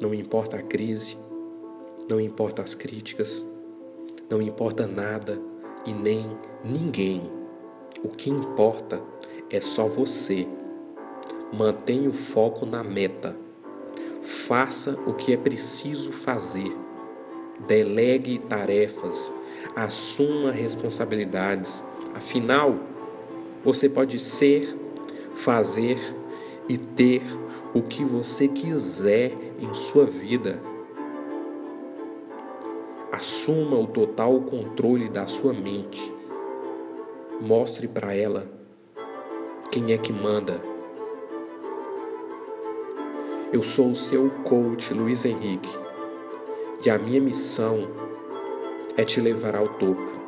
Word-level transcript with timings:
Não 0.00 0.12
importa 0.14 0.56
a 0.56 0.62
crise, 0.62 1.16
não 2.08 2.20
importa 2.20 2.62
as 2.62 2.74
críticas, 2.74 3.46
não 4.30 4.40
importa 4.40 4.86
nada 4.86 5.40
e 5.86 5.92
nem 5.92 6.36
ninguém. 6.64 7.30
O 8.02 8.08
que 8.08 8.30
importa 8.30 9.00
é 9.50 9.60
só 9.60 9.86
você. 9.86 10.46
Mantenha 11.52 12.08
o 12.08 12.12
foco 12.12 12.64
na 12.64 12.82
meta. 12.82 13.36
Faça 14.22 14.98
o 15.06 15.12
que 15.12 15.32
é 15.32 15.36
preciso 15.36 16.12
fazer. 16.12 16.74
Delegue 17.66 18.38
tarefas. 18.38 19.32
Assuma 19.76 20.50
responsabilidades. 20.50 21.82
Afinal, 22.14 22.76
você 23.64 23.88
pode 23.88 24.18
ser, 24.18 24.76
fazer 25.34 25.98
e 26.68 26.76
ter 26.76 27.22
o 27.74 27.82
que 27.82 28.04
você 28.04 28.48
quiser 28.48 29.32
em 29.58 29.72
sua 29.72 30.04
vida. 30.04 30.60
Assuma 33.10 33.78
o 33.78 33.86
total 33.86 34.40
controle 34.42 35.08
da 35.08 35.26
sua 35.26 35.52
mente. 35.52 36.12
Mostre 37.40 37.88
para 37.88 38.14
ela 38.14 38.46
quem 39.70 39.92
é 39.92 39.98
que 39.98 40.12
manda. 40.12 40.62
Eu 43.52 43.62
sou 43.62 43.90
o 43.90 43.94
seu 43.94 44.30
coach 44.44 44.94
Luiz 44.94 45.24
Henrique 45.24 45.74
e 46.84 46.90
a 46.90 46.98
minha 46.98 47.20
missão 47.20 47.88
é 48.96 49.04
te 49.04 49.20
levar 49.20 49.56
ao 49.56 49.68
topo. 49.68 50.21